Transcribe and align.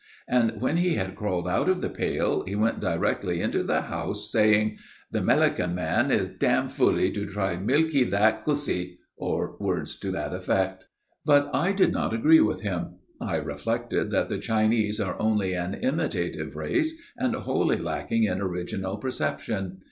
And 0.27 0.59
when 0.59 0.77
he 0.77 0.95
had 0.95 1.15
crawled 1.15 1.47
out 1.47 1.69
of 1.69 1.79
the 1.79 1.87
pail 1.87 2.43
he 2.45 2.55
went 2.55 2.79
directly 2.79 3.39
into 3.39 3.61
the 3.61 3.81
house, 3.81 4.31
saying, 4.31 4.79
'The 5.11 5.21
Melican 5.21 5.75
man 5.75 6.09
is 6.09 6.27
dam 6.29 6.69
foolee 6.69 7.11
to 7.13 7.27
try 7.27 7.53
to 7.55 7.61
milkee 7.61 8.05
that 8.09 8.43
cussee!' 8.43 8.97
or 9.15 9.55
words 9.59 9.95
to 9.97 10.09
that 10.09 10.33
effect. 10.33 10.85
[Illustration: 11.27 11.27
PRACTICALLY 11.27 11.37
INSIDE 11.37 11.43
THE 11.43 11.43
PAIL.] 11.43 11.51
"But 11.51 11.69
I 11.69 11.85
did 11.85 11.93
not 11.93 12.13
agree 12.15 12.41
with 12.41 12.61
him. 12.61 12.93
I 13.21 13.35
reflected 13.35 14.09
that 14.09 14.29
the 14.29 14.39
Chinese 14.39 14.99
are 14.99 15.21
only 15.21 15.53
an 15.53 15.75
imitative 15.75 16.55
race, 16.55 16.99
and 17.15 17.35
wholly 17.35 17.77
lacking 17.77 18.23
in 18.23 18.41
original 18.41 18.97
perception. 18.97 19.77